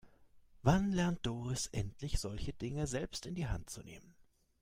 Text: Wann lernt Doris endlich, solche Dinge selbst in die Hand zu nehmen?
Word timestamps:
Wann 0.63 0.91
lernt 0.93 1.23
Doris 1.27 1.67
endlich, 1.67 2.17
solche 2.19 2.53
Dinge 2.53 2.87
selbst 2.87 3.27
in 3.27 3.35
die 3.35 3.45
Hand 3.45 3.69
zu 3.69 3.81
nehmen? 3.83 4.15